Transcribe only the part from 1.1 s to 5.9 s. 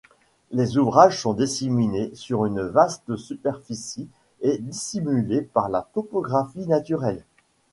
sont disséminés sur une vaste superficie et dissimulés par la